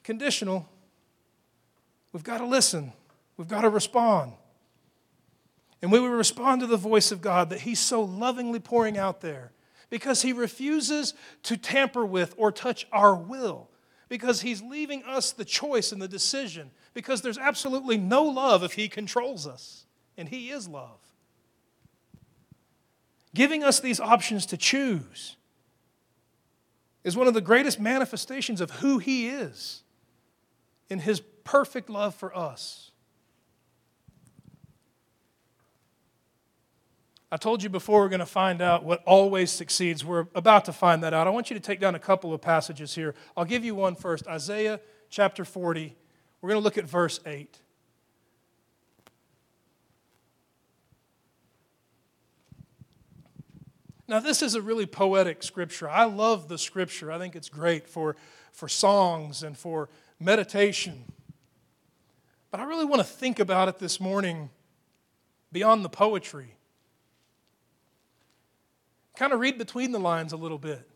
[0.04, 0.70] Conditional.
[2.12, 2.94] We've got to listen,
[3.38, 4.34] we've got to respond.
[5.82, 9.22] And we will respond to the voice of God that He's so lovingly pouring out
[9.22, 9.52] there
[9.90, 11.14] because He refuses
[11.44, 13.70] to tamper with or touch our will,
[14.10, 18.74] because He's leaving us the choice and the decision, because there's absolutely no love if
[18.74, 19.86] He controls us,
[20.18, 21.00] and He is love
[23.36, 25.36] giving us these options to choose
[27.04, 29.84] is one of the greatest manifestations of who He is
[30.90, 32.90] in His perfect love for us.
[37.32, 40.06] I told you before we're going to find out what always succeeds.
[40.06, 41.28] We're about to find that out.
[41.28, 43.14] I want you to take down a couple of passages here.
[43.36, 45.96] I'll give you one first Isaiah chapter 40.
[46.42, 47.60] We're going to look at verse 8.
[54.08, 55.90] Now, this is a really poetic scripture.
[55.90, 57.12] I love the scripture.
[57.12, 58.16] I think it's great for,
[58.52, 59.90] for songs and for
[60.20, 61.06] meditation.
[62.52, 64.50] But I really want to think about it this morning
[65.52, 66.56] beyond the poetry.
[69.16, 70.88] Kind of read between the lines a little bit.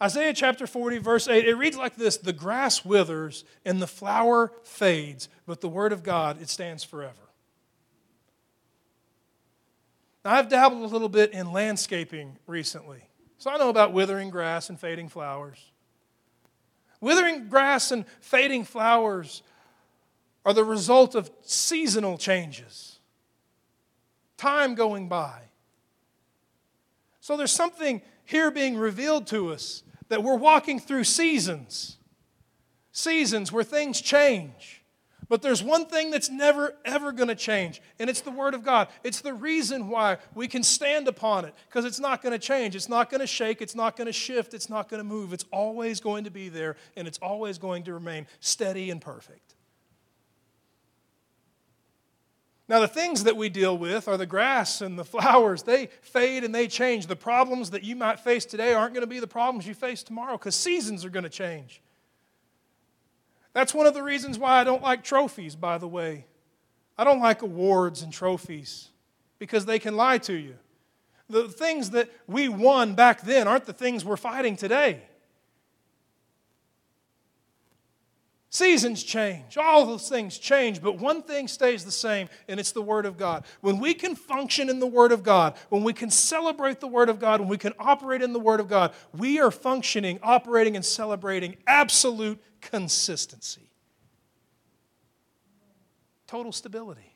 [0.00, 4.52] Isaiah chapter 40, verse 8, it reads like this The grass withers and the flower
[4.62, 7.27] fades, but the word of God, it stands forever.
[10.24, 13.02] Now, I've dabbled a little bit in landscaping recently,
[13.38, 15.70] so I know about withering grass and fading flowers.
[17.00, 19.42] Withering grass and fading flowers
[20.44, 22.98] are the result of seasonal changes,
[24.36, 25.42] time going by.
[27.20, 31.98] So there's something here being revealed to us that we're walking through seasons,
[32.90, 34.77] seasons where things change.
[35.28, 38.64] But there's one thing that's never, ever going to change, and it's the Word of
[38.64, 38.88] God.
[39.04, 42.74] It's the reason why we can stand upon it, because it's not going to change.
[42.74, 43.60] It's not going to shake.
[43.60, 44.54] It's not going to shift.
[44.54, 45.34] It's not going to move.
[45.34, 49.54] It's always going to be there, and it's always going to remain steady and perfect.
[52.66, 55.62] Now, the things that we deal with are the grass and the flowers.
[55.62, 57.06] They fade and they change.
[57.06, 60.02] The problems that you might face today aren't going to be the problems you face
[60.02, 61.80] tomorrow because seasons are going to change.
[63.52, 66.26] That's one of the reasons why I don't like trophies, by the way.
[66.96, 68.88] I don't like awards and trophies
[69.38, 70.56] because they can lie to you.
[71.30, 75.02] The things that we won back then aren't the things we're fighting today.
[78.50, 82.80] Seasons change, all those things change, but one thing stays the same, and it's the
[82.80, 83.44] Word of God.
[83.60, 87.10] When we can function in the Word of God, when we can celebrate the Word
[87.10, 90.76] of God, when we can operate in the Word of God, we are functioning, operating,
[90.76, 93.70] and celebrating absolute consistency,
[96.26, 97.14] total stability.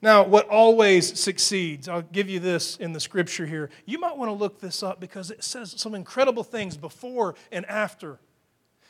[0.00, 3.70] Now, what always succeeds, I'll give you this in the scripture here.
[3.86, 7.64] You might want to look this up because it says some incredible things before and
[7.66, 8.18] after.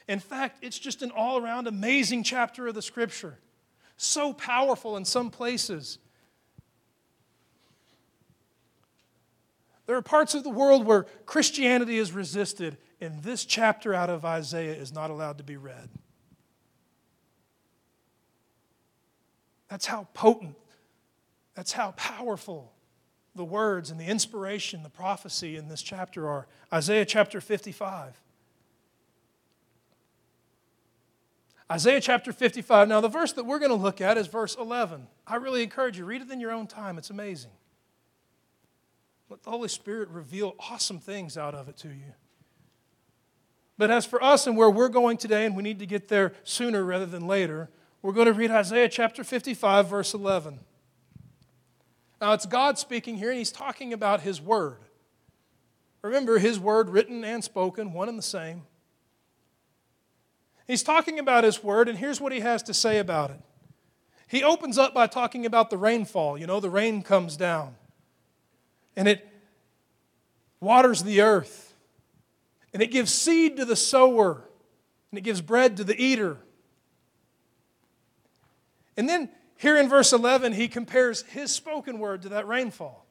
[0.09, 3.39] In fact, it's just an all around amazing chapter of the scripture.
[3.97, 5.99] So powerful in some places.
[9.87, 14.25] There are parts of the world where Christianity is resisted, and this chapter out of
[14.25, 15.91] Isaiah is not allowed to be read.
[19.69, 20.57] That's how potent
[21.55, 22.73] that's how powerful
[23.35, 26.47] the words and the inspiration, the prophecy in this chapter are.
[26.73, 28.21] Isaiah chapter 55.
[31.71, 32.89] Isaiah chapter 55.
[32.89, 35.07] Now, the verse that we're going to look at is verse 11.
[35.27, 36.99] I really encourage you, read it in your own time.
[36.99, 37.51] It's amazing.
[39.31, 42.15] Let the Holy Spirit reveal awesome things out of it to you.
[43.77, 46.33] But as for us and where we're going today, and we need to get there
[46.45, 47.71] sooner rather than later,
[48.03, 50.61] we're going to read Isaiah chapter 55, verse 11.
[52.21, 54.79] Now, it's God speaking here, and He's talking about His Word.
[56.05, 58.65] Remember, his word written and spoken, one and the same.
[60.67, 63.41] He's talking about his word, and here's what he has to say about it.
[64.29, 66.37] He opens up by talking about the rainfall.
[66.37, 67.77] You know, the rain comes down,
[68.97, 69.27] and it
[70.61, 71.75] waters the earth,
[72.73, 74.43] and it gives seed to the sower,
[75.11, 76.39] and it gives bread to the eater.
[78.97, 83.07] And then here in verse 11, he compares his spoken word to that rainfall.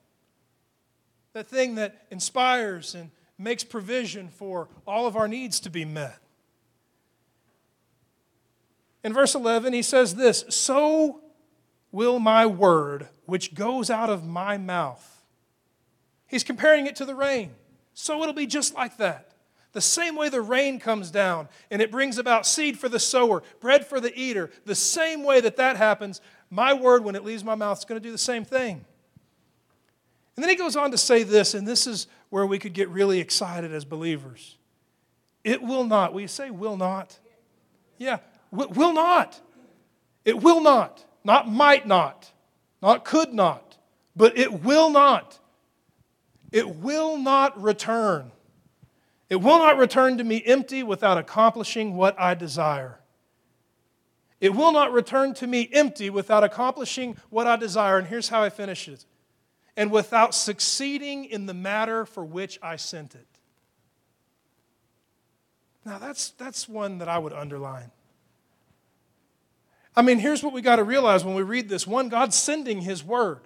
[1.33, 6.19] That thing that inspires and makes provision for all of our needs to be met.
[9.03, 11.21] In verse 11, he says this So
[11.91, 15.12] will my word, which goes out of my mouth.
[16.33, 17.51] He's comparing it to the rain.
[17.93, 19.35] So it'll be just like that.
[19.73, 23.43] The same way the rain comes down and it brings about seed for the sower,
[23.59, 27.43] bread for the eater, the same way that that happens, my word, when it leaves
[27.43, 28.83] my mouth, is going to do the same thing.
[30.35, 32.89] And then he goes on to say this, and this is where we could get
[32.89, 34.57] really excited as believers.
[35.43, 36.13] It will not.
[36.13, 37.19] Will you say will not?
[37.99, 38.17] Yeah,
[38.51, 39.39] will not.
[40.25, 41.05] It will not.
[41.23, 42.31] Not might not.
[42.81, 43.77] Not could not.
[44.15, 45.39] But it will not.
[46.53, 48.31] It will not return.
[49.27, 52.99] It will not return to me empty without accomplishing what I desire.
[54.39, 57.97] It will not return to me empty without accomplishing what I desire.
[57.97, 59.03] And here's how I finish it
[59.75, 63.25] and without succeeding in the matter for which I sent it.
[65.85, 67.89] Now, that's, that's one that I would underline.
[69.95, 72.81] I mean, here's what we got to realize when we read this one, God's sending
[72.81, 73.39] His word,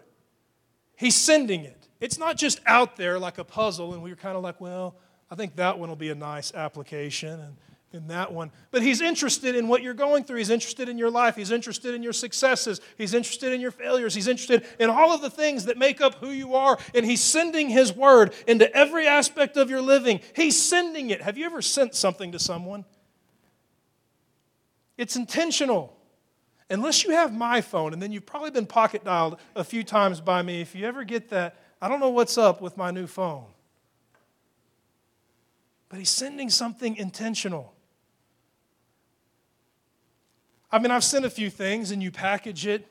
[0.97, 1.76] He's sending it.
[1.99, 4.95] It's not just out there like a puzzle, and we're kind of like, well,
[5.29, 7.57] I think that one will be a nice application and
[7.93, 8.51] in that one.
[8.71, 10.37] But he's interested in what you're going through.
[10.37, 11.35] He's interested in your life.
[11.35, 12.81] He's interested in your successes.
[12.97, 14.13] He's interested in your failures.
[14.13, 16.77] He's interested in all of the things that make up who you are.
[16.93, 20.19] And he's sending his word into every aspect of your living.
[20.35, 21.21] He's sending it.
[21.21, 22.83] Have you ever sent something to someone?
[24.97, 25.95] It's intentional.
[26.69, 30.19] Unless you have my phone, and then you've probably been pocket dialed a few times
[30.19, 30.59] by me.
[30.59, 33.45] If you ever get that, I don't know what's up with my new phone.
[35.89, 37.73] But he's sending something intentional.
[40.71, 42.87] I mean, I've sent a few things and you package it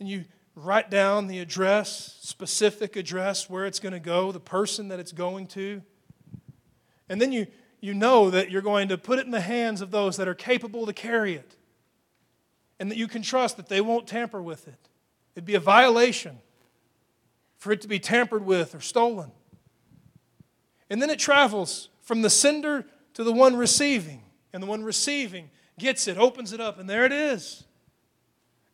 [0.00, 0.24] and you
[0.56, 5.12] write down the address, specific address, where it's going to go, the person that it's
[5.12, 5.82] going to.
[7.08, 7.46] And then you,
[7.80, 10.34] you know that you're going to put it in the hands of those that are
[10.34, 11.56] capable to carry it
[12.80, 14.88] and that you can trust that they won't tamper with it.
[15.34, 16.38] It'd be a violation
[17.60, 19.30] for it to be tampered with or stolen.
[20.88, 24.22] And then it travels from the sender to the one receiving.
[24.52, 27.64] And the one receiving gets it, opens it up, and there it is.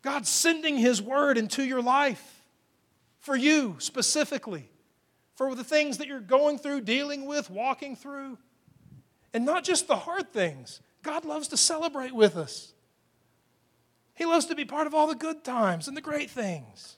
[0.03, 2.45] God's sending His word into your life
[3.19, 4.71] for you specifically,
[5.35, 8.39] for the things that you're going through, dealing with, walking through.
[9.35, 10.81] And not just the hard things.
[11.03, 12.73] God loves to celebrate with us.
[14.15, 16.96] He loves to be part of all the good times and the great things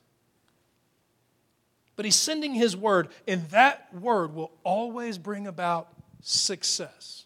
[1.99, 5.89] but he's sending his word, and that word will always bring about
[6.21, 7.25] success.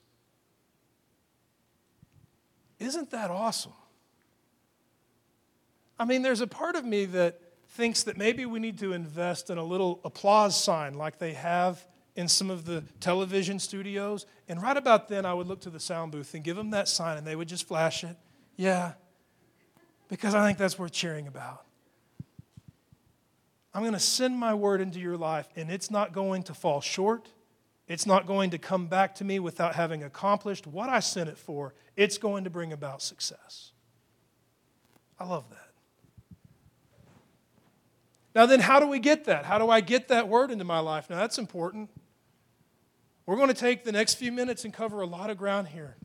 [2.79, 3.73] Isn't that awesome?
[5.99, 9.51] I mean, there's a part of me that thinks that maybe we need to invest
[9.51, 14.25] in a little applause sign like they have in some of the television studios.
[14.49, 16.87] And right about then, I would look to the sound booth and give them that
[16.87, 18.17] sign, and they would just flash it.
[18.57, 18.93] Yeah,
[20.09, 21.63] because I think that's worth cheering about.
[23.73, 26.79] I'm going to send my word into your life, and it's not going to fall
[26.79, 27.29] short.
[27.87, 31.37] It's not going to come back to me without having accomplished what I sent it
[31.37, 31.73] for.
[31.95, 33.71] It's going to bring about success.
[35.19, 35.57] I love that.
[38.35, 39.45] Now, then, how do we get that?
[39.45, 41.09] How do I get that word into my life?
[41.09, 41.89] Now, that's important.
[43.25, 45.95] We're going to take the next few minutes and cover a lot of ground here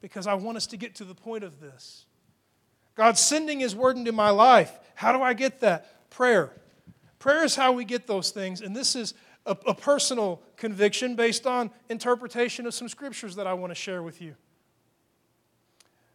[0.00, 2.06] because I want us to get to the point of this.
[2.94, 4.72] God's sending His word into my life.
[4.94, 6.10] How do I get that?
[6.10, 6.52] Prayer.
[7.24, 9.14] Prayer is how we get those things, and this is
[9.46, 14.02] a, a personal conviction based on interpretation of some scriptures that I want to share
[14.02, 14.34] with you.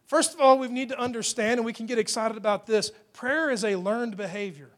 [0.06, 3.50] First of all, we need to understand, and we can get excited about this prayer
[3.50, 4.70] is a learned behavior.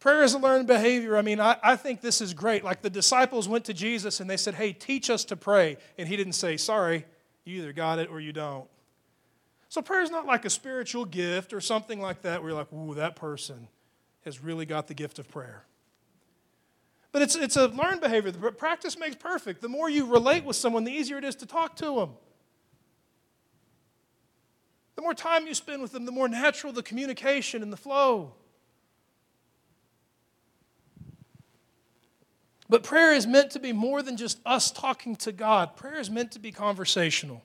[0.00, 1.16] Prayer is a learned behavior.
[1.16, 2.64] I mean, I, I, think this is great.
[2.64, 5.76] Like the disciples went to Jesus and they said, Hey, teach us to pray.
[5.98, 7.06] And he didn't say, Sorry,
[7.44, 8.66] you either got it or you don't.
[9.68, 12.72] So prayer is not like a spiritual gift or something like that where you're like,
[12.72, 13.68] Ooh, that person
[14.24, 15.64] has really got the gift of prayer.
[17.12, 18.32] But it's, it's a learned behavior.
[18.32, 19.62] But practice makes perfect.
[19.62, 22.10] The more you relate with someone, the easier it is to talk to them.
[24.94, 28.34] The more time you spend with them, the more natural the communication and the flow.
[32.68, 35.74] But prayer is meant to be more than just us talking to God.
[35.74, 37.42] Prayer is meant to be conversational.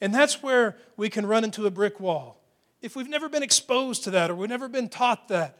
[0.00, 2.39] And that's where we can run into a brick wall.
[2.80, 5.58] If we've never been exposed to that or we've never been taught that,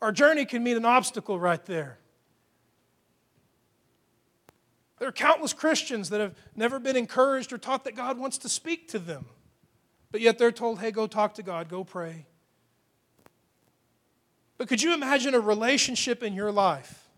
[0.00, 1.98] our journey can meet an obstacle right there.
[4.98, 8.48] There are countless Christians that have never been encouraged or taught that God wants to
[8.48, 9.26] speak to them.
[10.10, 12.26] But yet they're told, hey, go talk to God, go pray.
[14.56, 17.08] But could you imagine a relationship in your life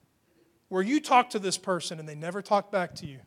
[0.71, 3.19] where you talk to this person and they never talk back to you.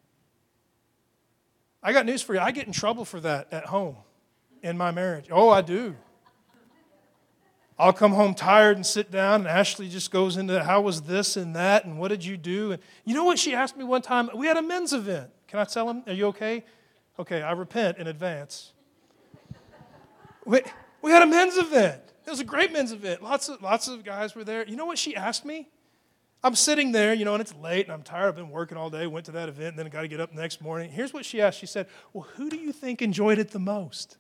[1.83, 2.39] I got news for you.
[2.39, 3.97] I get in trouble for that at home
[4.63, 5.27] in my marriage.
[5.29, 5.95] Oh, I do.
[7.77, 11.35] I'll come home tired and sit down, and Ashley just goes into how was this
[11.35, 12.71] and that, and what did you do?
[12.71, 14.29] And you know what she asked me one time?
[14.33, 15.31] We had a men's event.
[15.47, 16.03] Can I tell him?
[16.07, 16.63] Are you okay?
[17.19, 18.73] Okay, I repent in advance.
[20.45, 20.61] We,
[21.01, 22.01] we had a men's event.
[22.25, 23.21] It was a great men's event.
[23.21, 24.65] Lots of, lots of guys were there.
[24.65, 25.69] You know what she asked me?
[26.43, 28.27] I'm sitting there, you know, and it's late and I'm tired.
[28.27, 30.19] I've been working all day, went to that event, and then I got to get
[30.19, 30.91] up the next morning.
[30.91, 34.17] Here's what she asked She said, Well, who do you think enjoyed it the most?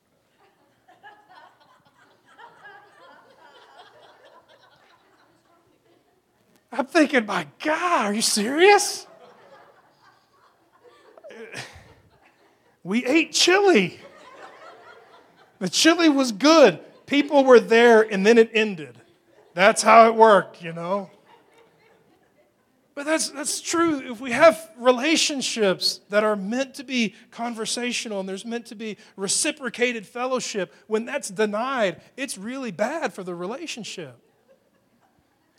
[6.73, 9.05] I'm thinking, my God, are you serious?
[12.83, 13.99] We ate chili.
[15.59, 16.79] The chili was good.
[17.05, 18.97] People were there, and then it ended.
[19.53, 21.11] That's how it worked, you know.
[22.95, 24.11] But that's, that's true.
[24.11, 28.97] If we have relationships that are meant to be conversational and there's meant to be
[29.15, 34.22] reciprocated fellowship, when that's denied, it's really bad for the relationship.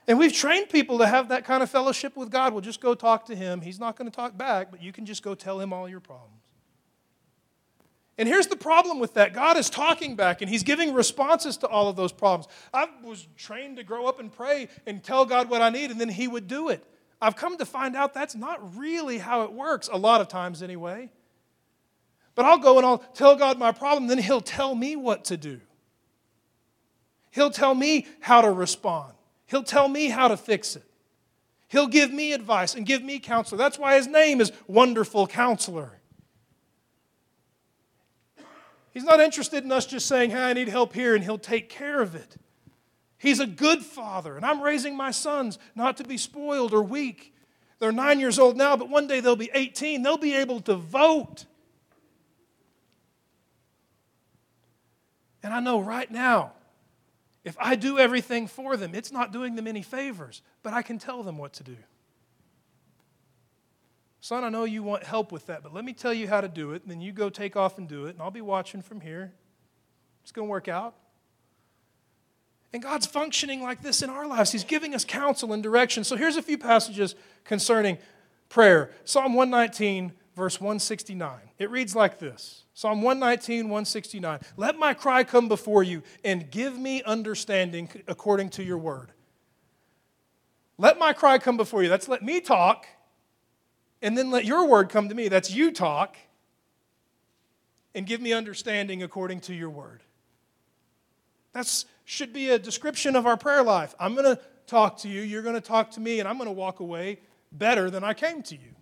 [0.06, 2.52] And we've trained people to have that kind of fellowship with God.
[2.52, 3.62] We'll just go talk to Him.
[3.62, 6.00] He's not going to talk back, but you can just go tell Him all your
[6.00, 6.40] problems.
[8.16, 11.66] And here's the problem with that God is talking back and He's giving responses to
[11.66, 12.46] all of those problems.
[12.72, 16.00] I was trained to grow up and pray and tell God what I need, and
[16.00, 16.84] then He would do it.
[17.20, 20.62] I've come to find out that's not really how it works, a lot of times
[20.62, 21.10] anyway.
[22.34, 25.36] But I'll go and I'll tell God my problem, then He'll tell me what to
[25.36, 25.60] do.
[27.30, 29.13] He'll tell me how to respond,
[29.46, 30.84] He'll tell me how to fix it.
[31.68, 33.58] He'll give me advice and give me counsel.
[33.58, 35.98] That's why His name is Wonderful Counselor.
[38.92, 41.68] He's not interested in us just saying, hey, I need help here, and He'll take
[41.68, 42.36] care of it.
[43.18, 47.34] He's a good father, and I'm raising my sons not to be spoiled or weak.
[47.80, 50.02] They're nine years old now, but one day they'll be 18.
[50.02, 51.46] They'll be able to vote.
[55.42, 56.52] And I know right now,
[57.44, 60.98] if I do everything for them, it's not doing them any favors, but I can
[60.98, 61.76] tell them what to do.
[64.20, 66.48] Son, I know you want help with that, but let me tell you how to
[66.48, 68.80] do it, and then you go take off and do it, and I'll be watching
[68.80, 69.34] from here.
[70.22, 70.94] It's going to work out.
[72.72, 74.50] And God's functioning like this in our lives.
[74.50, 76.02] He's giving us counsel and direction.
[76.02, 77.14] So here's a few passages
[77.44, 77.98] concerning
[78.48, 81.38] prayer Psalm 119, verse 169.
[81.58, 84.40] It reads like this Psalm 119, 169.
[84.56, 89.12] Let my cry come before you and give me understanding according to your word.
[90.76, 91.88] Let my cry come before you.
[91.88, 92.86] That's let me talk,
[94.02, 95.28] and then let your word come to me.
[95.28, 96.16] That's you talk,
[97.94, 100.02] and give me understanding according to your word.
[101.52, 103.94] That should be a description of our prayer life.
[104.00, 106.48] I'm going to talk to you, you're going to talk to me, and I'm going
[106.48, 107.20] to walk away
[107.52, 108.73] better than I came to you.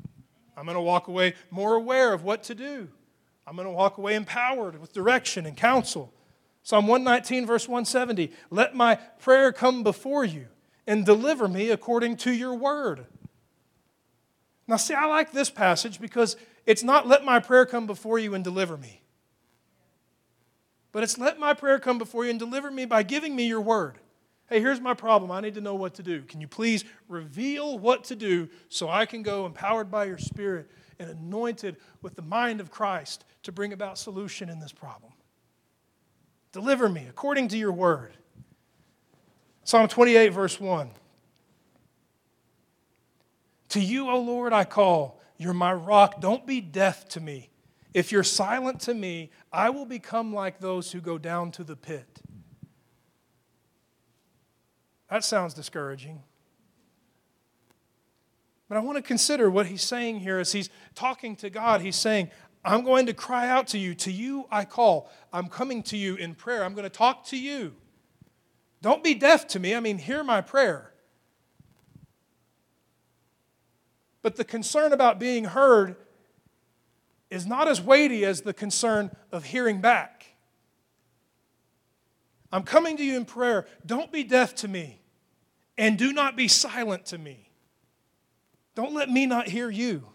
[0.57, 2.89] I'm going to walk away more aware of what to do.
[3.47, 6.13] I'm going to walk away empowered with direction and counsel.
[6.63, 10.47] Psalm 119, verse 170 Let my prayer come before you
[10.87, 13.07] and deliver me according to your word.
[14.69, 16.37] Now, see, I like this passage because
[16.67, 19.03] it's not let my prayer come before you and deliver me.
[20.93, 23.61] But it's let my prayer come before you and deliver me by giving me your
[23.61, 23.99] word.
[24.53, 25.31] Hey, here's my problem.
[25.31, 26.21] I need to know what to do.
[26.25, 30.71] Can you please reveal what to do so I can go empowered by your spirit
[30.99, 35.15] and anointed with the mind of Christ to bring about solution in this problem?
[36.53, 38.13] Deliver me according to your word.
[39.65, 40.91] Psalm 28, verse 1.
[43.71, 45.19] To you, O Lord, I call.
[45.39, 46.21] You're my rock.
[46.21, 47.49] Don't be deaf to me.
[47.95, 51.75] If you're silent to me, I will become like those who go down to the
[51.75, 52.21] pit.
[55.13, 56.23] That sounds discouraging.
[58.67, 61.83] But I want to consider what he's saying here as he's talking to God.
[61.83, 62.31] He's saying,
[62.65, 63.95] I'm going to cry out to you.
[63.97, 65.11] To you I call.
[65.31, 66.65] I'm coming to you in prayer.
[66.65, 67.75] I'm going to talk to you.
[68.81, 69.75] Don't be deaf to me.
[69.75, 70.95] I mean, hear my prayer.
[74.23, 75.97] But the concern about being heard
[77.29, 80.37] is not as weighty as the concern of hearing back.
[82.51, 83.67] I'm coming to you in prayer.
[83.85, 85.02] Don't be deaf to me,
[85.83, 87.51] and do not be silent to me.
[88.77, 90.07] Don't let me not hear you.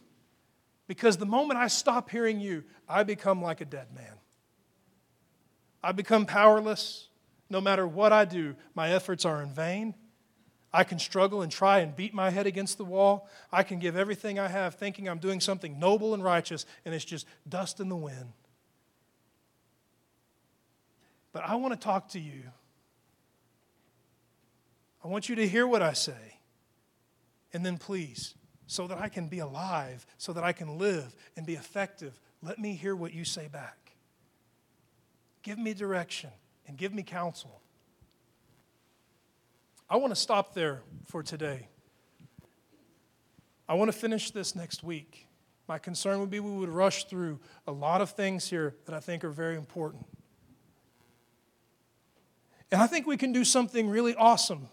[0.87, 4.13] Because the moment I stop hearing you, I become like a dead man.
[5.83, 7.09] I become powerless.
[7.49, 9.93] No matter what I do, my efforts are in vain.
[10.71, 13.27] I can struggle and try and beat my head against the wall.
[13.51, 17.03] I can give everything I have thinking I'm doing something noble and righteous, and it's
[17.03, 18.31] just dust in the wind.
[21.33, 22.43] But I want to talk to you.
[25.07, 26.41] I want you to hear what I say.
[27.53, 28.35] And then please,
[28.65, 32.59] so that I can be alive, so that I can live and be effective, let
[32.59, 33.93] me hear what you say back.
[35.43, 36.31] Give me direction
[36.67, 37.61] and give me counsel.
[39.89, 41.69] I want to stop there for today.
[43.69, 45.27] I want to finish this next week.
[45.69, 48.99] My concern would be we would rush through a lot of things here that I
[48.99, 50.05] think are very important.
[52.73, 54.67] And I think we can do something really awesome.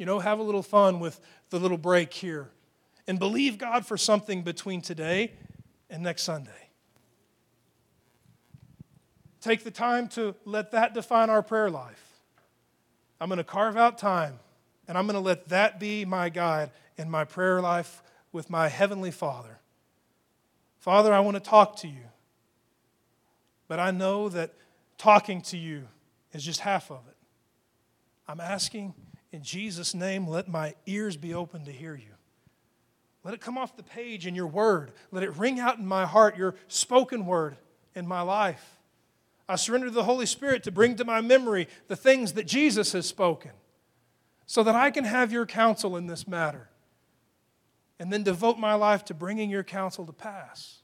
[0.00, 1.20] You know, have a little fun with
[1.50, 2.48] the little break here
[3.06, 5.34] and believe God for something between today
[5.90, 6.70] and next Sunday.
[9.42, 12.02] Take the time to let that define our prayer life.
[13.20, 14.38] I'm going to carve out time
[14.88, 18.68] and I'm going to let that be my guide in my prayer life with my
[18.68, 19.58] Heavenly Father.
[20.78, 22.06] Father, I want to talk to you.
[23.68, 24.54] But I know that
[24.96, 25.88] talking to you
[26.32, 27.16] is just half of it.
[28.26, 28.94] I'm asking
[29.32, 32.14] in Jesus' name, let my ears be open to hear you.
[33.22, 34.92] Let it come off the page in your word.
[35.12, 37.56] Let it ring out in my heart, your spoken word
[37.94, 38.78] in my life.
[39.48, 42.92] I surrender to the Holy Spirit to bring to my memory the things that Jesus
[42.92, 43.50] has spoken
[44.46, 46.70] so that I can have your counsel in this matter
[47.98, 50.78] and then devote my life to bringing your counsel to pass.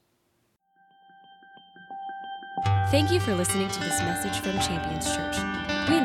[2.90, 5.55] Thank you for listening to this message from Champions Church.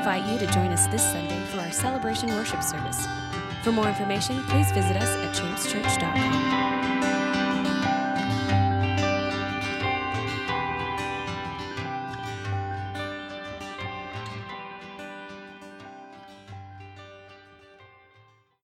[0.01, 3.05] Invite you to join us this Sunday for our celebration worship service.
[3.61, 6.80] For more information, please visit us at championschurch.com.